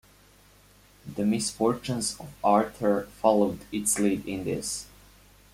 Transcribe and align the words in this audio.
"The 1.05 1.23
Misfortunes 1.23 2.15
of 2.19 2.31
Arthur"-followed 2.43 3.59
its 3.71 3.99
lead 3.99 4.27
in 4.27 4.45
this. 4.45 4.87